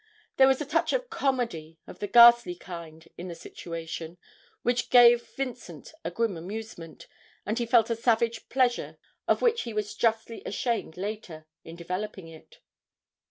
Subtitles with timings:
[0.37, 4.17] There was a touch of comedy of a ghastly kind in the situation,
[4.63, 7.05] which gave Vincent a grim amusement,
[7.45, 12.27] and he felt a savage pleasure, of which he was justly ashamed later, in developing
[12.29, 12.61] it.